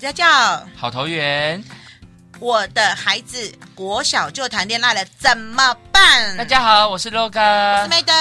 [0.00, 1.62] 家教，好投缘。
[2.38, 6.34] 我的孩子国小就谈恋爱了，怎么办？
[6.38, 8.14] 大家好，我是 Loga，我是梅登。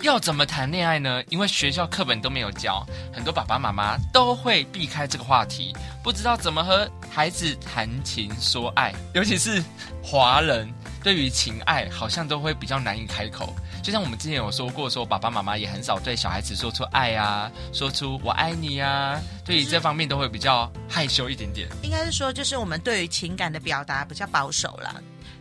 [0.00, 1.22] 要怎么谈恋爱呢？
[1.28, 9.62] 因为学校课本都没有教，很多爸爸妈妈都会避开这个话题，不知道怎么和孩子谈情说爱，尤其是
[10.02, 10.66] 华人，
[11.08, 13.56] 对于情爱好像都会比较难以开口。
[13.82, 21.66] 就像我们之前有说过，说爸爸妈妈也很少对小孩子说出爱啊，说出我爱你啊，对于这方面都会比较害羞一点点。
[21.82, 24.96] 应该是说，就是我们对于情感的表达比较保守啦，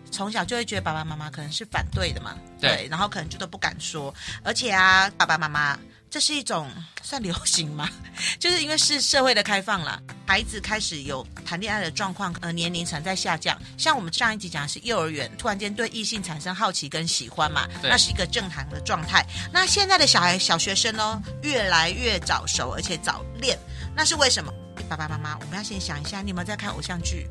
[0.09, 5.77] 从小就会觉得爸爸妈妈可能是反对的嘛，对，对，然后可能就都不敢说，而且啊，爸爸妈妈。
[6.09, 6.72] 这是一种
[7.03, 7.89] 算流行吗？
[8.39, 13.59] 就是因为是社会的开放了，孩子开始有谈恋爱的状况，呃，年龄层在下降。
[13.77, 19.25] 像我们上一集讲的是幼儿园，突然间对异性产生好奇跟喜欢嘛，那是一个正常的状态。
[19.52, 23.58] 那现在的小孩、小学生呢，越来越早熟，而且早恋，
[23.95, 24.52] 那是为什么？
[24.89, 27.27] 爸爸妈妈，我们要先想一下，你有没有在看偶像剧？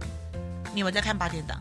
[0.75, 1.59] 你有没有在看八点档？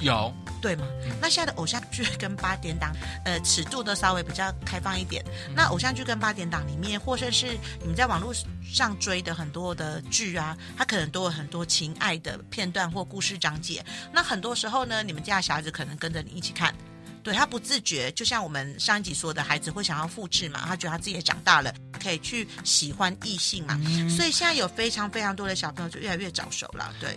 [0.00, 0.32] 有。
[0.62, 0.86] 对吗？
[1.20, 2.92] 那现在的偶像剧跟八点档，
[3.24, 5.24] 呃，尺度都稍微比较开放一点。
[5.54, 13.84] 那偶像剧跟八点档里面，或者是你们在网络上追的很多的剧啊，它可能都有很多情爱的片段或故事章节。
[14.12, 16.74] 那很多时候呢，你们家的小孩子可能跟着你一起看，
[17.22, 23.78] 对，他不自觉，就像我们上一集说的，孩子会想要复制嘛，他觉得他自己也长大了，可以去喜欢异性嘛。
[23.84, 24.10] 嗯。
[24.10, 27.16] 所以现在有非常非常多的小朋友就越来越早熟了，对。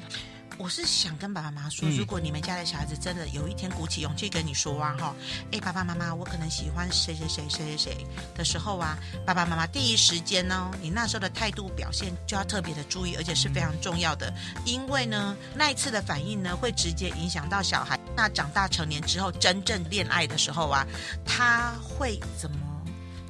[0.59, 5.15] 我是想跟爸爸妈妈说，如果你们家的小孩子真的有一天鼓起勇气跟你说啊，哈，
[5.53, 14.33] 哎，爸爸妈妈，我可能喜欢谁谁谁谁谁谁的时候啊，爸爸妈妈第一时间呢，你那时候的态度表现就要特别的注意，而且是非常重要的，
[14.65, 20.85] 因为呢，那一次的反应呢，会直接影响到小孩，那长大成年之后真正恋爱的时候啊，
[21.25, 22.57] 他会怎么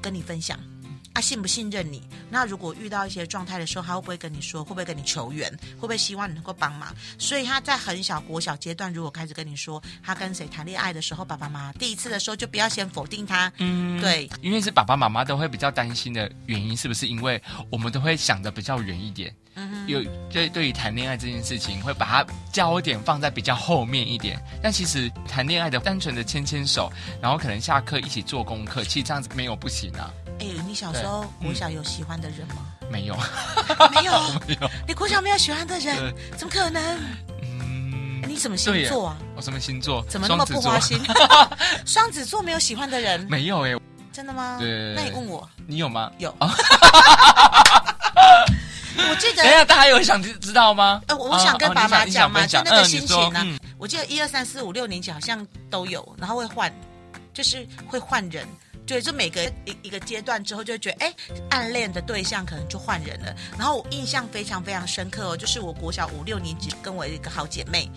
[0.02, 0.60] 跟你分享？
[1.14, 2.02] 他信不信任你？
[2.30, 4.64] 那如果遇到一些状态的时候，他会不会跟你说？
[4.64, 5.50] 会不会跟你求援？
[5.76, 6.96] 会不会希望你能够帮忙？
[7.18, 13.52] 所以他在很小国小阶段，如果开始跟你说他跟谁谈恋爱的时候，爸爸妈妈第一次的时候就不要先否定他。
[13.58, 17.06] 嗯，对，因为是爸爸妈妈都会比较担心的原因，是不是？
[17.08, 19.36] 因为我们都会想的比较远一点。
[19.56, 24.40] 嗯，有对对于谈恋爱这件事情，会把它焦点放在比较后面一点。
[24.64, 26.90] 但其实谈恋爱的单纯的牵牵手，
[27.22, 30.14] 然后可能下课一起做功课，其实这样子没有不行啊。
[30.40, 32.66] 哎，你小时候国小有喜欢的人吗？
[32.90, 33.16] 没有，
[33.92, 34.14] 没有，
[34.48, 34.70] 没有。
[34.88, 36.82] 你国小没有喜欢的人，怎么可能？
[37.42, 39.18] 嗯，你什么星座啊？
[39.36, 40.04] 我什么星座？
[40.10, 41.00] 怎么那么不花心？
[41.86, 43.20] 双子座没有喜欢的人？
[43.30, 43.76] 没有哎，
[44.12, 44.58] 真的吗？
[44.60, 44.94] 对。
[44.96, 46.12] 那你问我，你有吗？
[46.18, 46.34] 有。
[46.40, 46.48] 我
[49.20, 49.44] 记得。
[49.44, 51.02] 等一下，大家有想知道吗？
[51.08, 53.46] 呃，我想跟爸爸讲嘛，就那个心情呢。
[53.78, 56.74] 我记得一二三四五六年级好像都有，然后会换，
[57.34, 58.48] 就是会换人。
[58.90, 61.14] 对，就每个一一个阶段之后，就觉得，哎，
[61.52, 63.36] 暗恋的对象可能就换人了。
[63.56, 67.88] 然后我印象非常非常深刻哦，就是我国小五六年级，跟我一个好姐妹，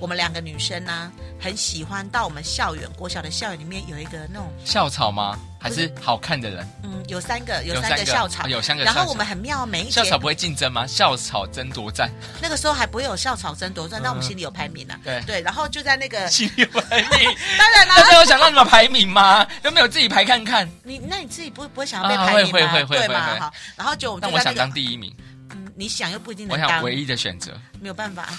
[0.00, 5.38] 我们两个女生呢、很喜欢到我们校园国小的校园里面有一个那种校草吗？
[5.60, 6.68] 还是好看的人？
[6.84, 8.84] 嗯，有三个，有三个校草，有三个。
[8.84, 10.86] 然后我们很妙，每一校草不会竞争吗？
[10.86, 12.10] 校草争夺战。
[12.40, 14.98] 那个时候还不会有校草争夺战，但我们心里有排名啊。
[15.02, 17.08] 对对，然后就在那个 心里有排名。
[17.58, 17.94] 当然啦。
[17.96, 19.46] 但是有想让你们排名吗？
[19.64, 20.68] 有没有自己排看看？
[20.84, 22.72] 你那你自己不会不会想要被排名吗？
[22.72, 23.36] 会会会对吗？
[23.40, 25.12] 好，然后就但我想当第一名。
[25.78, 26.66] 嗯，你想又不一定能当。
[26.66, 27.56] 我想唯一的选择。
[27.80, 28.28] 没有办法。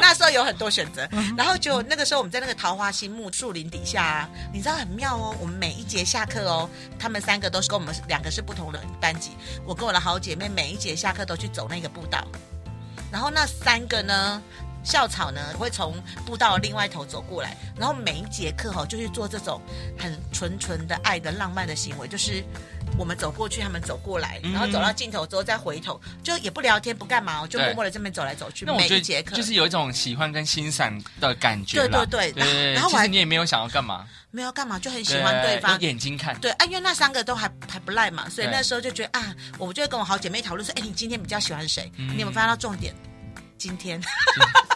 [0.00, 5.36] 那时候有很多选择，然后就那个时候我们在那个桃花心木树林底下啊，你知道很妙哦。
[5.40, 6.68] 我们每一节下课哦，
[6.98, 9.30] 他们三个都是跟我们两个是不同的班级。
[9.64, 12.26] 我跟我的好姐妹每一节下课都去走那个步道，
[13.12, 14.42] 然后那三个呢，
[14.88, 15.94] 校草呢会从
[16.24, 19.60] 步道另外一头走过来，然后每一节课哈就去做这种
[19.98, 22.42] 很纯纯的爱的浪漫的行为，就是。
[22.96, 28.64] 我们走过去，他们走过来，然后走到尽头之后再回头，就也不聊天不干嘛，就默默的这边走来走去。
[28.64, 31.76] 每一节课就是有一种喜欢跟欣赏的感觉。
[31.76, 35.78] 对对对，对，然后其实你也没有想要干嘛，没有干嘛，就很喜欢对方。
[35.80, 36.34] 眼睛看。
[36.40, 41.92] 对，啊，因为那三个都还还不赖嘛，所以那时候就觉得啊，我就会跟我好姐妹讨论说，哎，你今天比较喜欢谁？
[41.94, 42.94] 你有没有发现到重点？
[43.58, 44.00] 今天。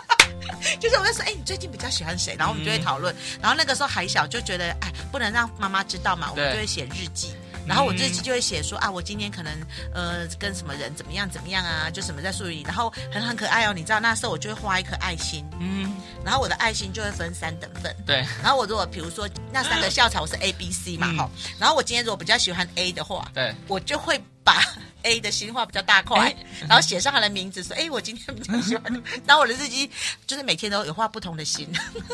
[0.81, 2.35] 就是我会说，哎，你最近比较喜欢谁？
[2.39, 3.15] 然后我们就会讨论。
[3.41, 7.35] 然后那个时候还小，就觉得哎，不能让妈妈知道嘛，我们就会写日记。
[7.65, 9.53] 然后我日记就会写说啊，我今天可能
[9.95, 15.95] 呃跟什么人怎么样怎么样啊，就什么在树林里，然后很很可爱哦，你知道那时候我就会画一颗爱心，嗯，
[16.25, 24.61] 然后我的爱心就会分三等份，对，然后我如果比如说那三个校草我是 A B C 嘛，哈、嗯，然后我今天如果比较喜欢 A 的话，对，我就会把
[25.03, 26.37] A 的心画比较大块，欸、
[26.69, 29.91] 然后写上他的名字，说哎，我今天比较喜欢， 然后我的日记
[30.27, 31.69] 就是每天都有画不同的心，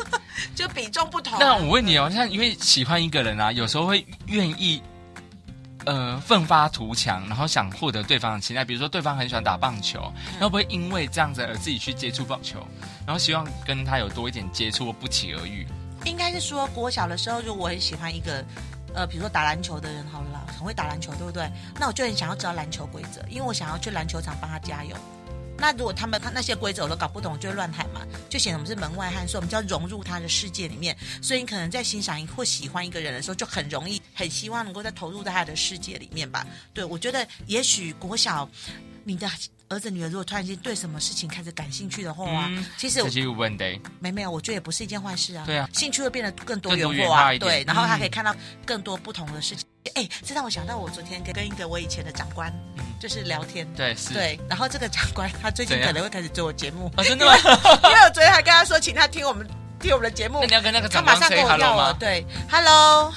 [0.55, 1.37] 就比重不同。
[1.39, 4.81] 那我问你哦，像因为喜欢一个人啊，有时候会愿意。
[5.85, 8.65] 呃，奋发图强，然后想获得对方的青睐。
[8.65, 10.01] 比如说，对方很喜欢打棒球，
[10.37, 12.59] 会、嗯、不会因为这样子而自己去接触棒球，
[13.07, 15.65] 然后希望跟他有多一点接触，不期而遇？
[16.03, 18.45] 应该是说，国小的时候，就我很喜欢一个，
[18.93, 21.49] 呃，比如说打篮球的人，好了，很会打篮球，对不对？
[21.79, 24.93] 那我就很想要知道篮球规则，因为我想要去篮球场帮他加油。
[25.57, 30.95] 那如果他们看那些规则我都搞不懂，就会乱喊嘛，就显得我们是门外汉，所以我们就要融入他的世界里面。
[31.21, 36.45] 所以你可能在欣赏或喜欢一个人的时候，就很容易很希望能够再投入在他的世界里面吧。
[36.73, 38.49] 对，我觉得也许国小
[39.03, 39.29] 你的
[39.69, 43.01] 儿子女儿如果突然间对什么事情开始感兴趣的话啊，嗯、其实
[43.99, 45.43] 没没有，我觉得也不是一件坏事啊。
[45.45, 47.37] 对啊，兴趣会变得更多元化啊。
[47.37, 48.35] 对，然后他可以看到
[48.65, 49.65] 更多不同的事情。
[49.95, 52.53] 哎、嗯，这让我想到我昨天跟跟一个我以前的长官。
[52.99, 57.33] 就是聊天，对，是，对，然后这个长官他最近可能会开始做我节目，哦，真的吗？
[57.87, 59.47] 因为我昨天还跟他说，请他听我们
[59.79, 60.39] 听我们的节目。
[60.41, 61.93] 那你要跟那个长官他马上跟我要了？
[61.97, 63.13] 对，Hello，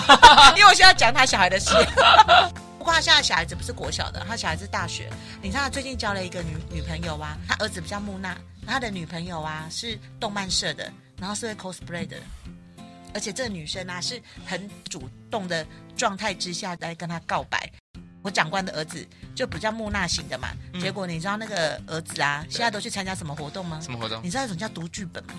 [0.56, 1.68] 因为我现在讲他小孩的事。
[2.86, 5.10] 不过他现在小孩子不是国小的，他小孩子大学。
[5.42, 8.32] 你知道他最近交了一个女女朋友啊，他儿子比较木讷，
[8.64, 10.88] 他的女朋友啊是动漫社的，
[11.18, 12.16] 然后是会 cosplay 的，
[13.12, 15.66] 而且这个女生啊是很主动的
[15.96, 17.68] 状态之下来跟他告白。
[18.22, 19.04] 我长官的儿子
[19.34, 23.80] 就比较木讷型的嘛，嗯、结果你知道那个儿子啊，现在都去参加什么活动吗？
[23.82, 24.22] 什么活动？
[24.22, 25.34] 你知道一种叫读剧本吗？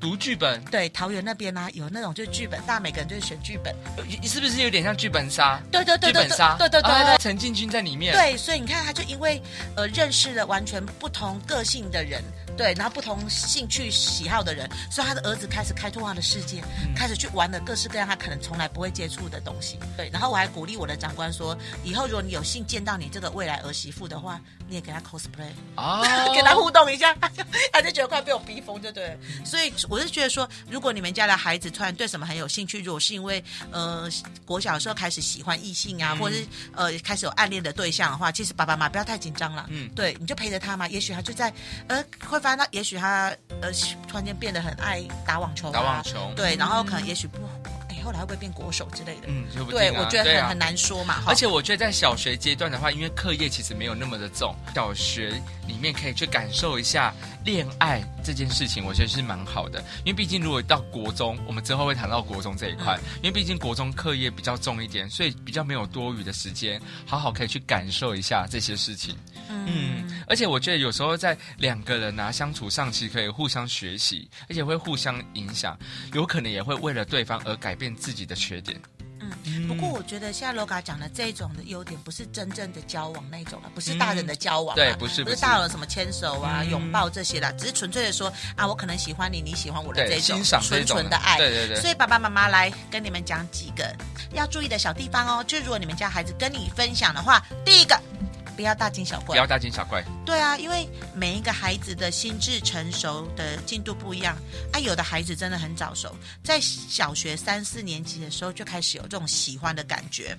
[0.00, 0.62] 读剧本？
[0.66, 3.74] 对，桃园那边呢、啊、有那种就是剧本，大家每个人就是选剧本，
[4.20, 5.60] 你是不是有点像剧本杀？
[5.70, 8.12] 对对对对，剧本杀，对对对对，陈进军在里面。
[8.14, 9.40] 对，所以你看，他就因为
[9.76, 12.22] 呃认识了完全不同个性的人。
[12.56, 19.78] 对，然后不同兴趣喜好的人，所以他的儿子开始开拓他的世界，嗯、开始去玩了各式各样他可能从来不会接触的东西。
[19.94, 26.02] 对，然后我还鼓励我的长官说，以后如果你有幸见到你这个未来儿媳妇的话，你也给他 cosplay，哦，
[26.34, 29.16] 给他互动一下，他 就他就觉得快被我逼疯，就对了。
[29.44, 34.08] 所以我是觉得说，如果你们家的孩子突然对什么很有兴趣，如果是因为呃
[34.46, 39.66] 国小的时候开始喜欢异性啊，嗯、或者是呃开始有暗恋的对象的话，其实爸爸妈妈不要太紧张了。
[39.68, 41.52] 嗯，对，你就陪着他嘛，也许他就在
[41.88, 42.40] 呃会。
[42.46, 43.72] 发现到也许他呃
[44.06, 47.72] 突然间变得很爱打网球，啊，打网球，对，然后可能也许不，哎，
[48.06, 49.22] 后来会不会变国手之类的？
[49.26, 51.24] 嗯，啊、对，我觉得很、啊、很难说嘛。
[51.26, 55.30] 而且我觉得在小学阶段的话，因为课业其实没有那么的重，小学
[55.66, 57.12] 里面可以去感受一下
[57.44, 59.80] 恋爱这件事情，我觉得是蛮好的。
[60.04, 69.16] 因为毕竟如果到国中，我们之后会谈到国中这一块，嗯、因为毕竟国中课业比较重一点，所以比较没有多余的时间，好好可以去感受一下这些事情。
[69.48, 69.66] 嗯。
[69.68, 75.78] 嗯而且我觉得有时候在两个人啊相处上，其实可以互相学习，而且会互相影响，
[76.14, 78.76] 有可能也会为了对方而改变自己的缺点。
[79.20, 91.38] 嗯，不过我觉得现在 Loga 讲的这种的优点，不是真正的交往那种啊，不是大人的交往，对，不是不是大人什么牵手啊、拥抱这些啦，只是纯粹的说啊，我可能喜欢你，你喜欢我的这种纯纯的爱。
[91.38, 91.80] 对对对。
[91.80, 93.94] 所以爸爸妈妈来跟你们讲几个
[94.32, 97.96] 要注意的小地方哦，就如果你们家孩子跟你分享的话，第一个。
[98.56, 100.02] 不要大惊小怪，不要大惊小怪。
[100.26, 104.36] 对啊，因为每一个孩子的心智成熟的进度不一样。
[104.72, 110.36] 啊，有的孩子真的很早熟，在小学三四年级的时候就开始有这种喜欢的感觉。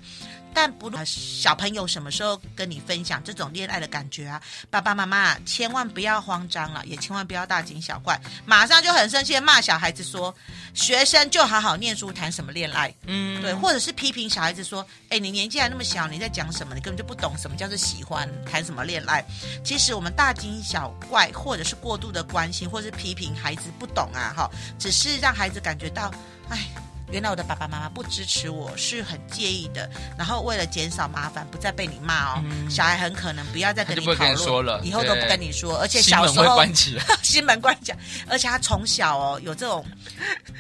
[0.54, 4.42] 但不论小朋友什么时候跟你分享这种恋爱的感觉啊，
[4.72, 10.34] 爸爸妈妈千万不要慌张了，也千万不要大惊小怪，马上就很生气的骂小孩子说
[10.74, 16.74] ：“学生就好好念书，谈什么恋爱？”嗯，对，或者是批评小孩子说：“哎，你年纪还那么小，你在讲什么？
[16.74, 19.24] 你根本就不懂什么叫做喜欢，谈什么恋爱？”
[19.64, 26.12] 其实我们大惊小怪，或者是过度的关心，或者是批评孩子不懂啊，哈，只是让孩子感觉到，
[26.50, 26.68] 哎。
[27.12, 29.90] 原来我的爸爸妈妈不支持我，是很介意的。
[30.18, 35.78] 然后为了减少麻烦，不再被你骂哦，嗯、小孩很可能不要再跟你讨论，以后都不跟你说。
[35.80, 37.98] 而且小时候心门关起来， 心门关起来，
[38.28, 39.86] 而且他从小哦有这种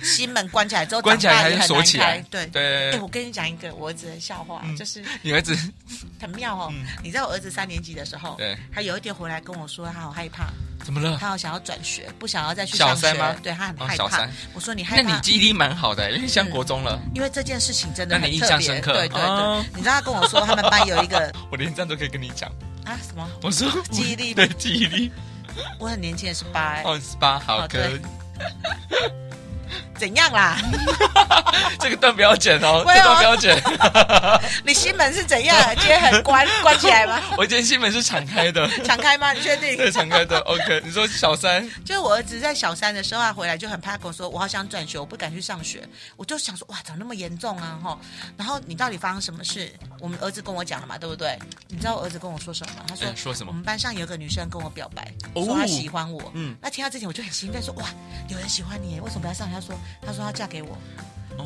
[0.01, 2.23] 心门关起来之后，关起来还是锁起来？
[2.29, 2.91] 对对。
[2.91, 5.53] 哎，我跟你讲一个我儿子的笑话，嗯、就是你儿子
[6.21, 6.69] 很妙哦。
[6.71, 10.45] 嗯、你知道我儿子三年级的时候，对，他有一天回来跟我说，他好害怕。
[10.83, 11.17] 怎么了？
[11.19, 12.95] 他好想要转学，不想要再去上学。
[12.95, 13.35] 小三吗？
[13.43, 13.93] 对，他很害怕。
[13.93, 14.31] 哦、小三。
[14.53, 15.03] 我说你害怕？
[15.03, 17.11] 那你记忆力蛮好的，因为像国中了、嗯。
[17.15, 18.31] 因为这件事情真的很特别。
[18.31, 18.93] 你印象深刻。
[18.93, 21.33] 对对对，哦、你知道他跟我说，他们班有一个。
[21.51, 22.49] 我连这样都可以跟你讲
[22.85, 22.97] 啊？
[23.05, 23.27] 什么？
[23.41, 24.33] 我说记忆力。
[24.33, 25.11] 对记忆力。
[25.79, 27.79] 我很年轻的十八哎，哦，十八，好，哦可。
[29.97, 30.57] 怎样啦？
[31.79, 33.61] 这个段不要剪哦，这段不要剪。
[34.65, 35.57] 你心门是怎样？
[35.77, 37.19] 今天很关关起来吗？
[37.37, 39.33] 我今天心门是敞开的，敞开吗？
[39.33, 39.75] 你确定？
[39.77, 40.39] 对，敞开的。
[40.41, 45.87] OK，你说小三，就是我儿子在小三的时候啊，回来就很怕跟我说，我好想转学，我不敢去上学。
[46.15, 47.79] 我就想说，哇，怎么那么严重啊？
[47.83, 47.97] 哈，
[48.37, 49.71] 然后你到底发生什么事？
[49.99, 51.37] 我们儿子跟我讲了嘛，对不对？
[51.67, 52.85] 你知道我儿子跟我说什么吗？
[52.87, 56.31] 他说、嗯说什么我们班上有个女生跟我表白，哦说她喜欢我。
[56.33, 57.85] 嗯那听到这点我就很兴奋，说哇，
[58.29, 59.53] 有人喜欢你，为什么不要上学？
[59.55, 59.75] 他说，
[60.05, 60.77] 他说要嫁给我。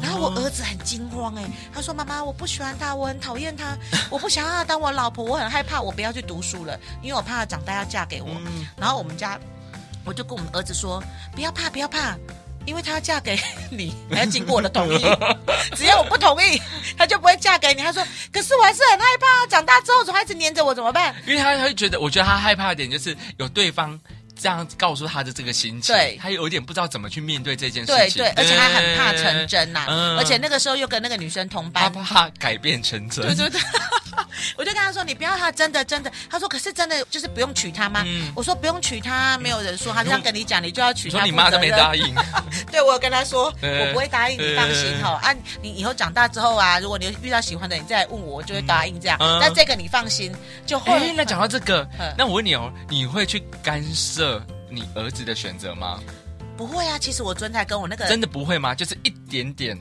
[0.01, 1.43] 然后我儿子很惊慌哎，
[1.73, 3.77] 他说：“妈妈，我不喜欢他，我很讨厌他，
[4.09, 8.29] 我不想让他当我老婆，我很害怕，我不要去读书了，因为我怕他长大要嫁给我。
[8.45, 9.37] 嗯然后我们家，
[10.05, 11.03] 我就跟我们儿子说
[11.35, 12.15] ：“不要怕，不要怕，
[12.65, 13.37] 因为他要嫁给
[13.69, 15.05] 你，还要经过我的同意。
[15.75, 16.61] 只要我不同意，
[16.97, 23.99] 他就不会嫁给你。”他说：“可是我还是很害怕，长大之后总还一直黏着我，怎么办因为他会觉得，我觉得他害怕的点就是有对方
[24.39, 26.17] 这样告诉他的这个心情，对。
[26.21, 30.17] 他有一点不知道怎么去面对这件？”事情，对对，而且他很怕成真呐、嗯。
[30.17, 31.83] 而且那个时候又跟那个女生同班。
[31.83, 32.03] 他班。
[32.03, 33.61] 怕改变成真，对对对，
[34.57, 41.95] 我就跟他说：“你不要他真的真的。”他说：“可是真的就是不用娶她吗？”嗯我说：“不用娶她，没有人说他这样跟你讲，你就要娶她。”你说你妈都没答。
[41.95, 42.15] 应，
[42.71, 49.17] 对，我有跟他说，我不会答应，你放心哈、啊，你以后长大之后啊，如果你遇到喜欢的，你再来问我，我就会答应这样。
[49.19, 50.33] 嗯那这个你放心，
[50.65, 55.99] 就后来哎，那讲到这个嗯，那我问你哦，你会去干涉你儿子的选择吗？
[56.55, 56.97] 不会啊。
[56.97, 58.73] 其实我昨天才跟我那个真的不会吗？
[58.73, 59.77] 就是一点点，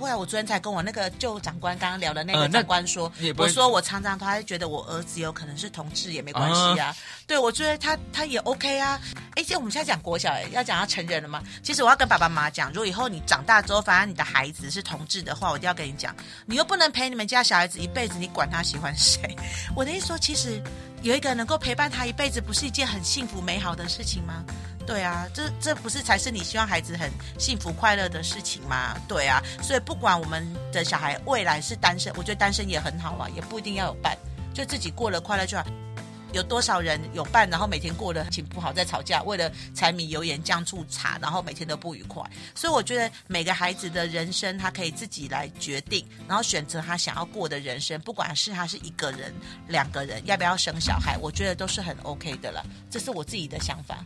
[0.00, 6.96] 不会啊，我昨天才跟我那个旧长官刚刚聊的那个长官说，我说我常常他会觉得我儿子有可能是同志也没关系啊。
[7.26, 8.98] 对，我觉得他他也 OK 啊。
[9.36, 11.42] 哎，现在我们现在讲国小，哎，要讲到成人了吗？
[11.62, 16.16] 其实我要跟爸爸妈妈讲，如果以后你长大之后，发现你的孩子是同志的话，我一定要跟你讲，
[16.46, 19.36] 你又不能陪你们家小孩子一辈子，你管他喜欢谁？
[19.76, 20.62] 我的意思说，其实
[21.02, 24.42] 有一个能够陪伴他一辈子，不是一件很幸福美好的事情吗？
[24.90, 28.96] 对啊，这这不是才是你希望孩子很幸福快乐的事情吗？
[29.06, 34.18] 对啊，所以不管我们的小孩未来是单身，我觉得单身也很好啊，也不一定要有伴，
[34.52, 35.64] 就自己过了快乐就好。
[36.32, 42.28] 有多少人有伴，然后每天过得挺不好，在吵架，为了柴米油盐酱醋茶，然后每天都不愉快。
[42.52, 49.32] 所以我觉得每个孩子的人生，他可以自己来决定，然后选择他想要过的人生，不管是他是一个人、
[49.68, 52.60] 两个人，要不要生小孩，我觉得都是很 OK 的了。
[52.90, 54.04] 这是我自己的想法。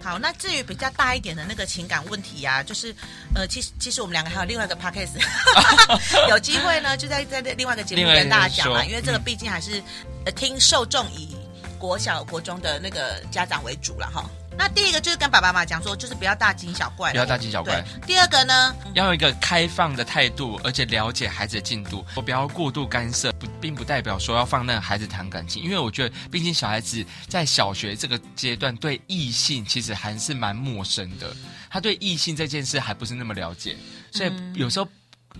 [0.00, 2.94] 好，那至于比较大一点的那个情感问题啊，就是，
[3.34, 5.18] 呃，其实其实我们两个还有另外一个 podcast，
[6.30, 9.82] 有机会呢，就在在另外一个节目跟大家讲嘛，因为这个毕竟还是、
[10.24, 11.36] 呃、听受众以
[11.78, 14.24] 国小国中的那个家长为主了哈。
[14.58, 17.80] 那第一个就是跟爸爸妈妈讲说，就是不要大惊小怪，不要大惊小怪。
[18.04, 31.32] 第二个呢，要有一个开放的态度，而且了解孩子的进度，我不要过度干涉，不，并不代表说要放任孩子谈感情，因为我觉得，毕竟小孩子在小学这个阶段对异性其实还是蛮陌生的，
[31.70, 33.76] 他对异性这件事还不是那么了解，
[34.10, 34.88] 所以有时候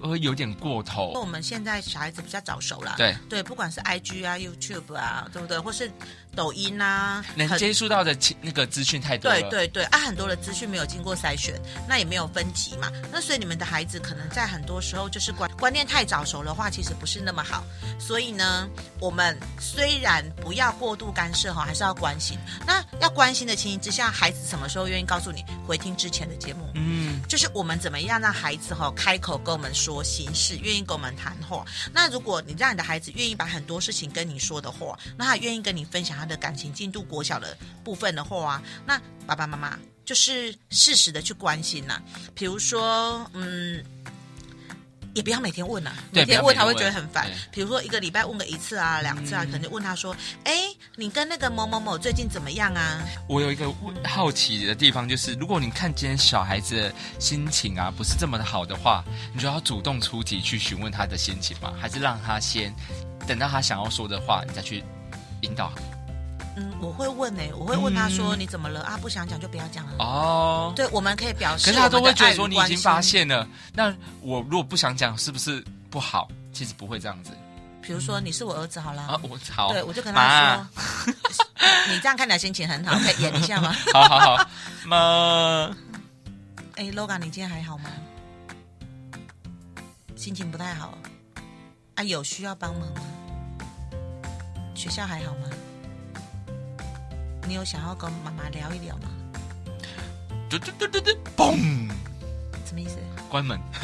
[0.00, 1.12] 会有点过头。
[1.14, 3.16] 我们现在小孩子比较早熟啦，对。
[3.28, 5.90] 对，不管是 IG 啊、YouTube 啊，对不对，或是
[6.34, 17.64] 抖音啊，能接触到的那个资讯太多了，对对对啊，很多的资讯没有经过筛选，那也没有分级嘛，那所以你们的孩子可能在很多时候就是观观念太早熟的话，其实不是那么好。
[17.98, 18.68] 所以呢，
[19.00, 22.38] 我们虽然不要过度干涉哈，还是要关心。
[22.66, 26.70] 那要关心的情形之下，孩子什么时候愿意告诉你回听之前的节目？
[26.74, 31.64] 嗯，就是我们怎么样让孩子哈开口跟我们说心事，愿意跟我们谈话。
[31.92, 42.02] 那如果你让你的孩子愿意把很多事情跟你说的话，那他愿意跟你分享他的感情进度、国小的部分的话啊，那爸爸妈妈就是适时的去关心呐、啊。
[42.34, 43.84] 比如说，嗯。
[45.14, 47.28] 也不要每天问啊，每天问他会觉得很烦。
[47.50, 50.52] 比如说一个礼拜问个一次啊、两次啊，可能就问他说：“哎，
[50.94, 53.68] 你跟那个某某某最近怎么样啊？”我有一个
[54.04, 59.02] 好奇的地方，就是如果你看今天小孩子的心情啊不是这么的好的话，
[59.34, 61.72] 你就要主动出击去询问他的心情吗？
[61.80, 62.72] 还是让他先
[63.26, 64.84] 等到他想要说的话，你再去
[65.40, 65.72] 引导？
[66.58, 68.98] 嗯，我会问呢、欸，我会问他说：“嗯你怎么了啊？
[69.00, 71.66] 不想讲就不要讲了。”哦，对，我们可以表示。
[71.66, 76.28] 可是他都会觉得说你已经发现了，那我如果不想讲，是不是不好？
[76.52, 77.30] 其实不会这样子。
[77.80, 81.14] 比如说你是我儿子好了，啊，我好，对我就跟他说，
[81.88, 83.72] 你这样看起来心情很好，可以演一下吗？
[83.94, 84.50] 好好好，
[84.84, 85.70] 妈，
[86.74, 87.90] 哎，Loga，你今天还好吗？
[90.16, 90.98] 心情不太好
[91.94, 92.02] 啊？
[92.02, 93.00] 有需要帮忙吗？
[94.74, 95.48] 学校还好吗？
[97.46, 99.08] 你有想要跟妈妈聊一聊吗？
[100.50, 101.90] 嘟嘟嘟嘟嘟，嘣，
[102.64, 102.98] 什么意思？
[103.28, 103.58] 关门。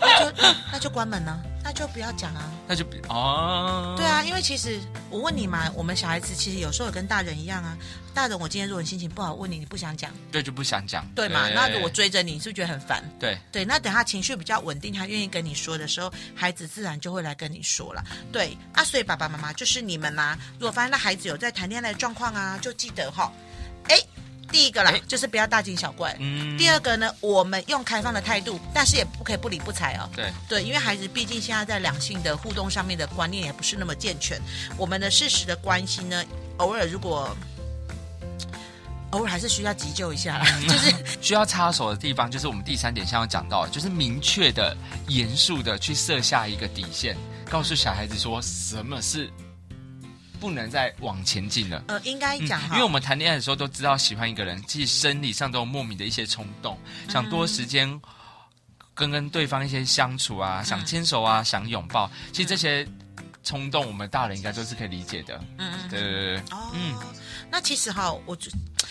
[0.00, 0.32] 那就
[0.72, 2.52] 那就关门呢、啊，那就就不要讲啊。
[2.68, 7.74] 那就哦，对啊，因为其实我问你嘛，我们小孩子其实有时候也跟大人一样啊。
[8.12, 11.48] 大人，我今天如果你心情不好，问你，你不想讲，对，就不想讲，对嘛？
[11.48, 13.02] 那如果追着你，是不是觉得很烦？
[13.18, 18.04] 对对，那等他情绪比较稳定，他愿意跟你说的时候，孩子自然就会来跟你说了。
[18.30, 20.38] 对啊，所以爸爸妈妈就是你们呐、啊。
[20.58, 23.32] 如果发现那孩子有在谈恋爱的状况啊，就记得哈，
[23.84, 23.98] 哎，
[24.52, 26.16] 第一个啦，就是不要大惊小怪。
[26.18, 26.56] 嗯。
[26.58, 30.08] 第二个呢，我们用开放的态度，但是也不可以不理不睬哦。
[30.14, 34.40] 对对，因为孩子毕竟现在在两性的互动上面的观念也不是那么健全，
[34.76, 36.24] 我们的事实的关系呢，
[36.58, 37.36] 偶尔如果。
[39.10, 44.72] 偶尔还是需要急救一下啦， 就是需要插手的地方，就是我们第三点想要讲到，就是明确的、
[45.08, 47.16] 严肃的去设下一个底线，
[47.50, 49.28] 告诉小孩子说什么是
[50.40, 51.84] 不能再往前进了。
[51.88, 56.78] 呃，应该讲、嗯，因为我们谈恋爱的时候都知道喜欢一个人，其实生理上都有莫名的一些冲动，
[57.08, 58.00] 想多时间
[58.94, 62.88] 跟跟对方一些相处啊，想牵手啊，想拥抱，其实这些
[63.44, 65.40] 冲动我们大人应该都是可以理解的。
[65.58, 66.96] 嗯嗯，对对对，哦，嗯，
[67.50, 68.50] 那其实哈，我就。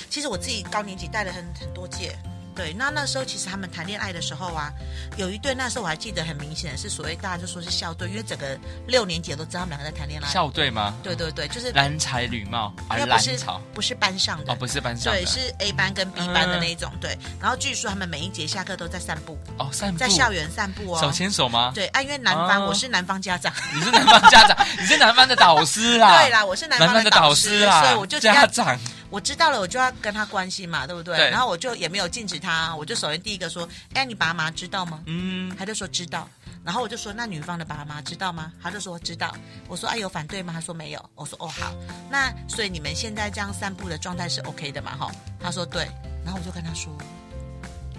[0.10, 2.18] 其实我自己高年级带了很很多届。
[2.60, 4.70] 对，那那时候其实他们谈恋爱的时候啊，
[5.16, 10.28] 有一对那时候我还记得很明显的是所谓大家就说是校队，因为整个六年级都知道他们两个在谈恋爱。
[10.28, 10.94] 校队吗？
[11.02, 13.40] 对对对，就是蓝才女貌，因为不是
[13.74, 16.92] 不是班上的哦，不是班上的，对，是 A 班跟 B 班的那一种。
[16.96, 21.72] 嗯、对，然后据说他们每一节下课都在散步哦，散步在校园散步哦，手牵手吗？
[21.74, 28.78] 对，啊，因为男方、哦、我是男方家长，你是男方家长，你是男方的导师啊， 对啦，我是男方的导师啦，所以我就家长。
[29.10, 31.18] 我知道了，我就要跟他关心嘛，对不对？
[31.18, 31.30] 对。
[31.30, 36.30] 然后我就也没有禁止他，我就首先第一个说：“哎，你爸妈知道吗？”嗯，他就说知道。
[36.64, 39.36] 然后我就说：“那女方的爸妈知道吗？”他就说知道。
[39.68, 41.10] 我说：“哎，有反对吗？”他说没有。
[41.16, 41.74] 我说：“哦，好。
[42.10, 44.96] 那所以你们现在这样散步的状态是 OK 的嘛？
[44.96, 45.12] 哈。”
[45.42, 45.90] 他说：“对。”
[46.24, 46.96] 然后我就跟他说。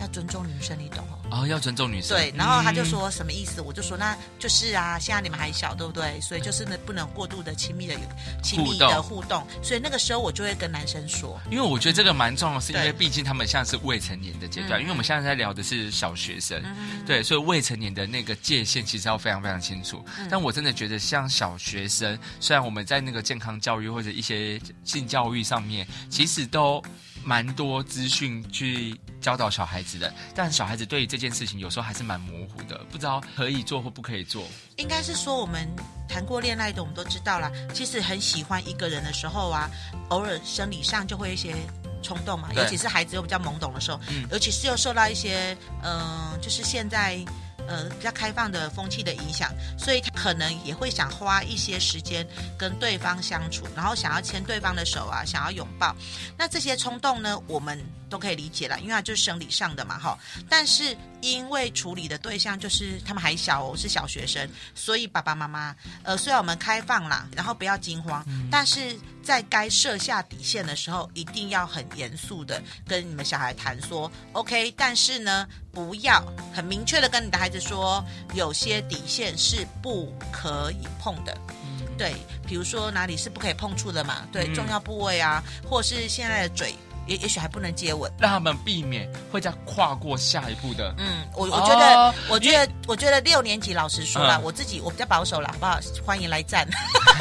[0.00, 1.42] 要尊重女生，你懂哦？
[1.42, 2.16] 哦，要尊重女生。
[2.16, 3.60] 对，然后他就说什么意思？
[3.60, 6.20] 嗯、我就说那就是啊，现在你们还小，对不对？
[6.20, 7.94] 所以就是呢，不能过度的亲密的
[8.42, 9.46] 亲密的互动。
[9.62, 14.80] 所以那个时候我就会跟男生说，因为我觉得这个蛮重要，是因为毕竟他们现在是未成年的阶段。
[14.80, 20.02] 因为我们现在在聊的是小学生，嗯、对，所以未成年的那个界限其实要非常非常清楚。
[20.18, 26.82] 嗯、但我真的觉得，像小学生，虽然我们在那个健康教育或者一些性教育上面，其实都。
[27.24, 34.42] 蛮多资讯去教导小孩子的，但小孩子对于这件事情有时候还是蛮模糊的，不知道可以做或不可以做。
[34.76, 35.68] 应该是说，我们
[36.08, 37.50] 谈过恋爱的，我们都知道啦。
[37.74, 39.70] 其实很喜欢一个人的时候啊，
[40.08, 41.54] 偶尔生理上就会一些
[42.02, 47.24] 冲动嘛，尤其是孩子又比较懵懂的时候，嗯，尤其是又受到一些嗯、呃，就是现在。
[47.70, 52.26] 呃，比较开放的风气的影响，所以他可能也会想花一些时间
[52.58, 55.94] 跟对方相处，然后想要牵对方的手啊，想要拥抱。
[56.36, 57.78] 那这些冲动呢，我们
[58.10, 60.18] 都可以理解了，因为它就是生理上的嘛，哈。
[60.48, 74.74] 但是因为处理的对象就是他们还小哦，是小学生，所以爸爸妈妈，呃，虽然我们开放啦，然后不要惊慌，嗯、但是在该设下底线的时候，一定要很严肃的跟你们小孩谈说，OK。
[74.76, 76.20] 但是呢，不要
[76.52, 82.14] 很明确的跟你的孩子说，有些底线是不可以碰的，嗯、对，
[82.46, 86.74] 比如说哪里是不可以碰触的嘛，对，嗯、重要部位啊，或是现在的嘴。
[87.10, 90.94] 也也许还不能接吻，让他们避免会再跨过下一步的。
[90.96, 95.80] 嗯，我我觉得，哦、我觉得，我觉得六年级老实说了，嗯、我自己我比较保守了，好不好？
[96.06, 96.68] 欢迎来赞，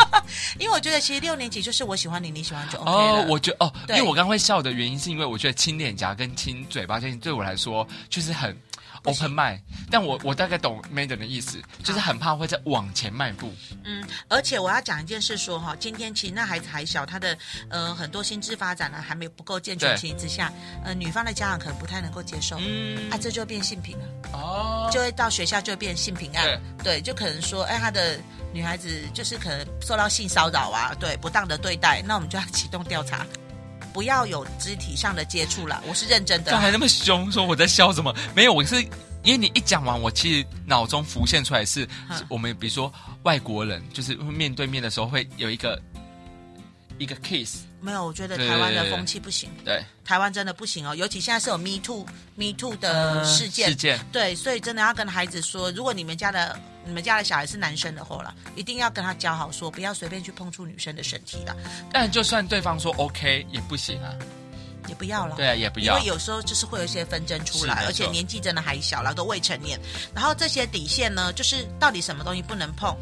[0.59, 3.23] 因为我觉得其实六年级就是我喜欢你，你喜欢就 OK 了。
[3.23, 8.55] 哦，我觉得哦，因为我刚刚会笑的原因是因为我觉得亲脸颊跟亲嘴巴这件对我来说就是很。
[9.03, 9.59] Open mind，
[9.89, 13.53] 但我我大概懂 maden 的意思，就是很怕会再往前迈步。
[13.83, 17.37] 嗯，而且我要讲一件事说，说哈，今天其实那孩子还小，他的
[17.69, 26.45] 呃很多心智发展呢还没不够健全情形之下，对呃女方的家长可能不太能够接受，嗯，啊这就变性平了，哦，就会到学校就会变性平案，
[26.83, 28.19] 对，对，就可能说，哎，他的
[28.53, 33.25] 女孩子就是可能受到性骚扰啊，对，不当的对待，那我们就要启动调查。
[33.93, 36.51] 不要有肢体上的接触了，我是认真的。
[36.51, 38.13] 刚才那么凶，说我在笑什么？
[38.35, 38.81] 没有，我是
[39.23, 41.87] 因为你一讲完，我其实脑中浮现出来是，
[42.27, 42.91] 我们比如说
[43.23, 45.79] 外国人，就是面对面的时候会有一个
[46.99, 47.61] 一个 kiss。
[47.81, 49.49] 没有，我觉得台湾的风气不行。
[49.65, 53.65] 对，台湾真的不行哦，尤其现在是有 Me Too Me Too 的事件。
[53.65, 53.99] 呃、事件。
[54.11, 56.59] 对，所以真的要跟孩子说，如果你们家的。
[56.85, 61.55] 你们家的小孩是男生的话了，一定要跟他教好，说不要随便去碰触女生的身体了。
[61.91, 64.09] 但就算对方说 OK 也不行啊，
[64.87, 65.35] 也不要了。
[65.35, 69.79] 对啊，也不要，因为有时候就是会有一些纷争出来，而且年纪真的还小了，都未成年。
[70.15, 72.97] 然后这些底线呢，就是到底什么东西不能碰。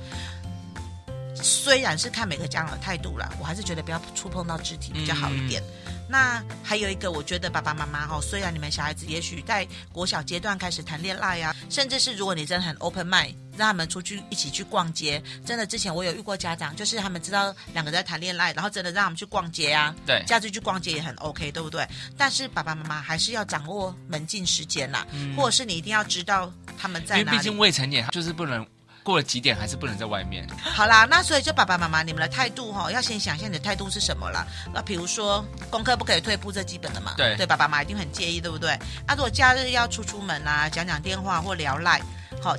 [1.41, 5.61] 虽然是看每个家长的态度了，我还是觉得不要触碰到肢体比较好一点。
[5.85, 21.85] 嗯那还有一个，我觉得爸爸妈妈哈，虽然你们小孩子也许在国小阶段开始谈恋爱啊，甚至是如果你真的很 open mind，让他们出去一起去逛街，真的之前我有遇过家长，就是他们知道两个在谈恋爱，然后真的让他们去逛街啊，对，假日去逛街也很 OK，对不对？
[22.17, 28.65] 但是爸爸妈妈还是要掌握门禁时间啦，嗯、或者是你一定要知道他们在哪里，因为毕竟未成年，就是不能。
[29.07, 30.45] 过了几点还是不能在外面？
[30.61, 34.45] 好啦，那所以就爸爸妈妈，你们的态度哈，要先想一下你的态度是什么啦。
[34.73, 37.13] 那比如说功课不可以退步，这基本的嘛。
[37.15, 38.77] 对，对，爸爸妈妈一定很介意，对不对？
[39.07, 42.01] 那如果假日要出出门啊，讲讲电话或聊赖，
[42.41, 42.53] 好。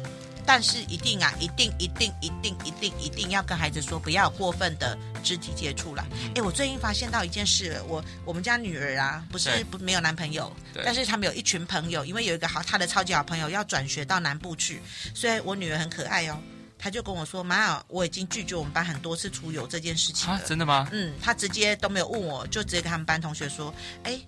[0.49, 6.03] 但是一定啊，一定一定一定一定一定要跟孩子说，不要有过分的肢体接触了。
[6.29, 10.51] 哎、嗯，我最近发现到一件事，我我们家女儿啊，不是不没有男朋友，
[10.83, 14.81] 但是他们有一群朋友，因为有一个好她的超级好朋友要转学到南部去，
[15.15, 16.39] 所以我女儿很可爱哦，
[16.79, 20.89] 她就跟我说：“妈，我已经拒绝我们班很多次出游这件事情了。”真的吗？
[20.93, 24.19] 嗯，她直接都没有问我，就直接跟他们班同学说：“哎。”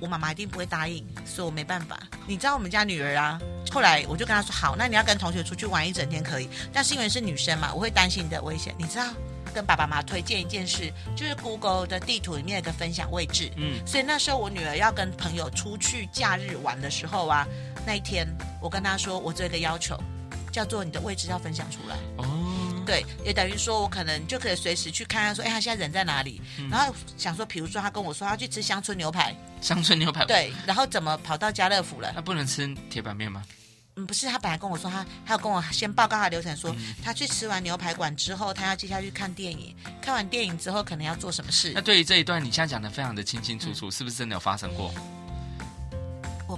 [0.00, 1.98] 我妈妈一定不会答应，所以我没办法。
[2.26, 9.06] 你知道我们家女儿啊，后来我就跟她说：“好，那你要跟同学出去玩一整天可以，但是因为是女生嘛，我会担心你的危险。”你知道，
[9.54, 13.50] 跟爸爸妈妈推荐一件事，就是 Google 的地图里面有个分享位置。
[13.56, 17.46] 嗯，所以那时候我女儿要跟朋友出去假日玩的时候啊，
[17.86, 18.26] 那一天
[18.60, 19.98] 我跟她说，我做一个要求，
[20.52, 21.96] 叫做你的位置要分享出来。
[22.18, 22.47] 哦。
[22.88, 26.40] 对，也等于说，我可能就可以随时去看看，说，哎，他现在人在哪里？
[26.58, 32.10] 嗯、然后想说，比如说，他跟我说他要去吃乡村牛排， 乡村牛排，对，然后怎么跑到家乐福了？
[32.14, 33.42] 他不能吃铁板面吗？
[33.96, 41.72] 嗯，不是，他本来跟我说他，他要跟我先报告他流程说，说、嗯、他去吃完牛排馆之后，他要接下去看电影，看完电影之后，可能要做什么事？
[41.74, 44.94] 那对于这一段，你现在讲的非常的清清楚楚，嗯、是不是真的有发生过？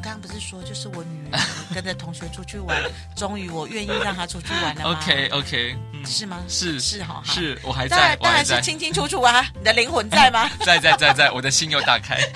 [0.00, 1.38] 我刚刚不是说，就是我女儿
[1.74, 2.74] 跟着同学出去玩，
[3.14, 6.38] 终于我愿意让她出去玩了？OK OK，是吗？
[6.48, 9.44] 是是哈，是我还在，当然是清清楚楚啊！
[9.58, 10.48] 你的灵魂在吗？
[10.64, 12.18] 在在在在，我的心又打开。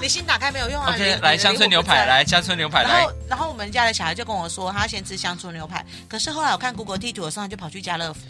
[0.00, 2.84] 你心打开没有用啊！OK，来乡村牛排，来乡村牛排。
[2.84, 5.84] 然后然后我们家的小孩就跟我说，他先吃乡村牛排。
[6.08, 8.20] 可是后来我看 Google 地图的时候，他就跑去家乐福。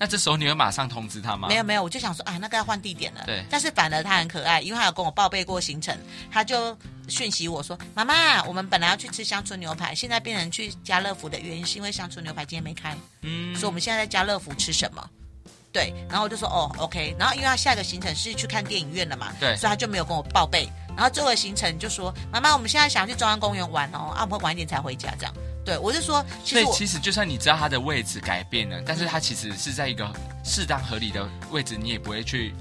[0.00, 1.48] 那这时候你会马上通知他吗？
[1.48, 3.22] 没有没有，我就想说啊，那个要换地点了。
[3.26, 3.44] 对。
[3.50, 5.98] 但是反而他很可爱，因为他有跟我报备过行程，
[6.30, 6.76] 他就
[7.08, 12.96] 讯息我说：“妈妈，我们本来要去吃乡村牛排，现在变成去家乐福的原因是因为乡村牛排今天没开。
[13.22, 13.52] 嗯。
[13.56, 15.04] 所以我们现在在家乐福吃什么？
[15.72, 15.92] 对。
[16.08, 17.16] 然后我就说哦，OK。
[17.18, 19.56] 然后因为他下一个行程是去看电影院了嘛，对。
[19.56, 20.68] 所以他就没有跟我报备。
[20.96, 25.34] 然后最后行程就说：“妈妈，我们现在想要去中央公园玩哦，啊，我们会晚一点才回家这样。”
[25.68, 30.10] 对，我是说，所以其实就算你知道它的位置改变了，但是它其实是在一个
[30.42, 32.54] 适当合理的位置，你也不会去。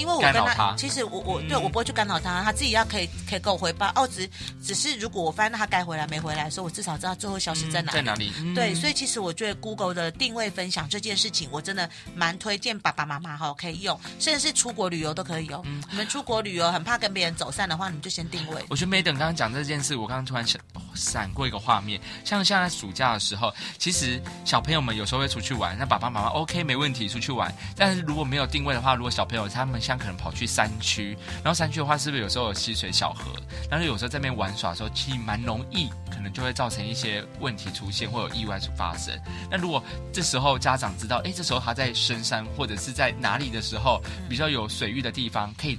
[0.00, 3.92] 因为我跟他，其实我我对我不会去干扰他，他自己要可以可以跟我回报。
[3.94, 4.28] 哦，只
[4.62, 7.98] 只是如果我发现他该回来没回来的时候，我至少知道最后消失在哪里。
[7.98, 8.32] 在哪里？
[8.54, 15.62] 对，所以其实我觉得 Google 的定位分享这件事情，我真的蛮推荐爸爸妈妈哈可以用，甚至是出国旅游都可以用。
[15.90, 18.64] 你们出国旅游很怕跟别人走散的话，你们就先定位。
[18.70, 20.60] 我觉得 Madam 刚刚讲这件事，我刚刚突然想
[20.94, 30.68] 闪过一个画面，像现在暑假的时候，其实小朋友们有时候会出去玩，那爸爸妈妈 OK 没问题出去玩，但是如果没有定位的话，如果小朋友他们现在可能跑去山。
[30.80, 33.32] 区，然后山区的话，是不是有时候有溪水小河？
[33.68, 39.14] 但是有时候在那边玩耍的时候，其实蛮容易，可能就会造成一些问题出现，或有意外出发生。
[39.50, 45.78] 那如果这时候家长知道，哎，这时候他在深山或者是在哪里的时候，比较有水域的地方，可以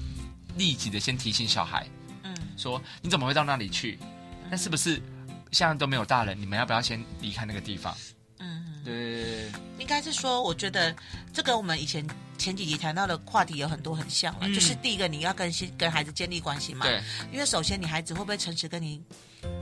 [0.55, 1.87] 立即的先提醒小孩，
[2.23, 3.97] 嗯，说你怎么会到那里去？
[4.49, 5.01] 那是不是
[5.51, 6.39] 现在都没有大人？
[6.39, 7.95] 你们要不要先离开那个地方？
[8.85, 10.95] 嗯，对，应该是说，我觉得
[11.33, 12.05] 这个我们以前。
[12.41, 16.99] 前几集谈到的话题有很多很像了，嗯、就是第一个你要跟先跟孩子建立关系嘛，对，
[17.31, 18.99] 因为首先你孩子会不会诚实跟你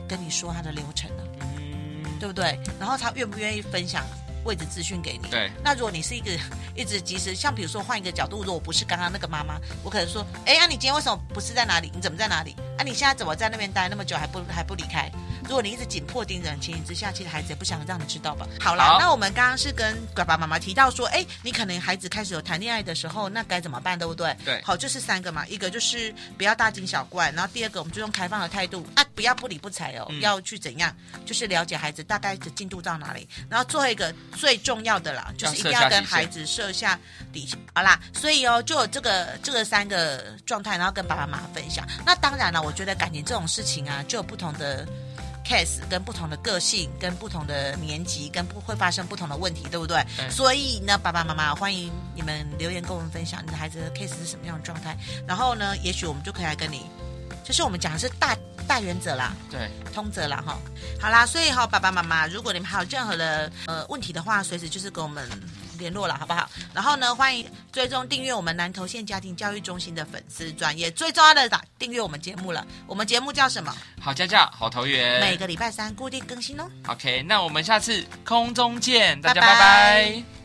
[0.08, 1.24] 跟你说他的流程呢？
[1.42, 2.58] 嗯，对不对？
[2.80, 4.06] 然后他愿不愿意分享
[4.46, 5.28] 位置资讯给你？
[5.30, 5.52] 对。
[5.62, 6.32] 那如果你是一个
[6.74, 11.92] 一直及时，像比如说换一个角度，如果我不是刚刚那个妈妈，我可能说，哎，啊，你今天为什么不是在哪里？
[11.94, 12.56] 你怎么在哪里？
[12.78, 15.12] 啊，你现在怎么在那边待那么久还不还不离开？
[15.50, 18.48] 如果你一直紧迫盯着情形之下，其实孩子也不想让你知道吧。
[18.62, 24.38] 好啦，好那我们刚刚是跟爸爸妈妈提到说，哎，你可能孩子开始有谈恋爱的时候，那该怎么办，对不对？
[24.46, 24.62] 对。
[24.64, 33.28] 好，就是三个嘛，一个就是不要大惊小怪，然后第二个我们就用开放的态度啊，不要不理不睬哦，嗯、要去怎样，就是了解孩子大概的进度到哪里。
[33.50, 37.00] 然后最后一个最重要的啦，就是一定要跟孩子设下
[37.34, 37.58] 底线。
[37.74, 41.84] 好啦，所以哦，就有这个这个三个状态，然后跟爸爸妈妈分享。
[42.06, 44.88] 那当然了，我觉得感情这种事情啊，就有不同的。
[45.50, 50.06] Case 跟不同的个性，跟不同的年级，跟不会发生不同的问题，对不对？
[50.16, 50.30] 对。
[50.30, 54.96] 所以呢，爸爸妈妈欢迎你们留言跟我们分享你的孩子的 case 是什么样的状态。
[55.28, 56.86] 然后呢，也许我们就可以来跟你，
[57.44, 60.60] 就是我们讲的是大大原则啦，对，通则啦，哈。
[61.02, 65.28] 好啦，所以哈，爸爸妈妈，如果你们还有任何的呃问题的话，随时就是跟我们
[65.80, 66.48] 联络了，好不好？
[66.74, 72.64] 然后呢，欢迎追踪订阅我们南投县家庭教育中心的粉丝专业，最重要的打订阅我们节目了。
[72.86, 73.76] 我们节目叫什么？
[74.00, 76.70] 好家教，好投缘，每个礼拜三固定更新哦。
[76.88, 80.39] OK，那我们下次空中见，大家拜拜拜拜